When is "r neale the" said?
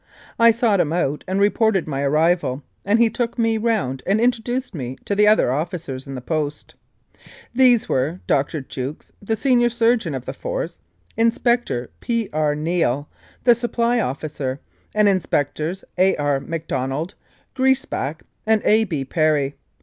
12.33-13.53